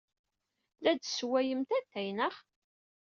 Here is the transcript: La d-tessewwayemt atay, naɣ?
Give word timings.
La 0.83 0.91
d-tessewwayemt 0.93 1.69
atay, 1.79 2.09
naɣ? 2.17 2.35